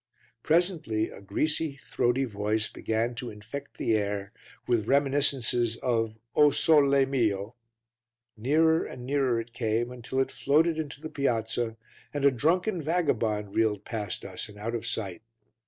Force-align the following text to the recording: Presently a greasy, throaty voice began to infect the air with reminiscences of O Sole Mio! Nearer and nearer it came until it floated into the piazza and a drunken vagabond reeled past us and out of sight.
Presently 0.41 1.11
a 1.11 1.21
greasy, 1.21 1.75
throaty 1.85 2.25
voice 2.25 2.69
began 2.69 3.13
to 3.13 3.29
infect 3.29 3.77
the 3.77 3.93
air 3.95 4.31
with 4.65 4.87
reminiscences 4.87 5.77
of 5.77 6.17
O 6.35 6.49
Sole 6.49 7.05
Mio! 7.05 7.53
Nearer 8.35 8.83
and 8.83 9.05
nearer 9.05 9.39
it 9.39 9.53
came 9.53 9.91
until 9.91 10.19
it 10.19 10.31
floated 10.31 10.79
into 10.79 11.01
the 11.01 11.09
piazza 11.09 11.77
and 12.15 12.25
a 12.25 12.31
drunken 12.31 12.81
vagabond 12.81 13.53
reeled 13.55 13.85
past 13.85 14.25
us 14.25 14.49
and 14.49 14.57
out 14.57 14.73
of 14.73 14.87
sight. 14.87 15.21